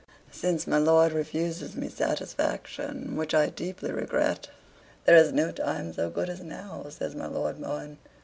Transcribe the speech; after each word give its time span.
"Since 0.31 0.65
my 0.65 0.79
Lord 0.79 1.11
refuses 1.13 1.75
me 1.75 1.87
satisfaction, 1.87 3.15
which 3.15 3.35
I 3.35 3.49
deeply 3.49 3.91
regret, 3.91 4.49
there 5.05 5.15
is 5.15 5.31
no 5.31 5.51
time 5.51 5.93
so 5.93 6.09
good 6.09 6.27
as 6.27 6.41
now," 6.41 6.87
says 6.89 7.13
my 7.13 7.27
Lord 7.27 7.59
Mohun. 7.59 7.99